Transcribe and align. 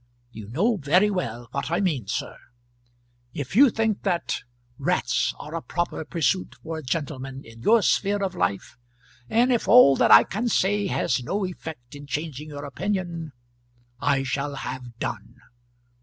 You 0.31 0.47
know 0.47 0.77
very 0.77 1.11
well 1.11 1.47
what 1.51 1.69
I 1.69 1.79
mean, 1.79 2.07
sir. 2.07 2.35
If 3.35 3.55
you 3.55 3.69
think 3.69 4.01
that 4.01 4.39
rats 4.79 5.35
are 5.37 5.53
a 5.53 5.61
proper 5.61 6.03
pursuit 6.05 6.55
for 6.63 6.79
a 6.79 6.81
gentleman 6.81 7.45
in 7.45 7.61
your 7.61 7.83
sphere 7.83 8.23
of 8.23 8.33
life, 8.33 8.79
and 9.29 9.51
if 9.53 9.67
all 9.67 9.95
that 9.97 10.09
I 10.09 10.23
can 10.23 10.47
say 10.47 10.87
has 10.87 11.21
no 11.23 11.45
effect 11.45 11.93
in 11.93 12.07
changing 12.07 12.49
your 12.49 12.65
opinion 12.65 13.33
I 13.99 14.23
shall 14.23 14.55
have 14.55 14.97
done. 14.97 15.35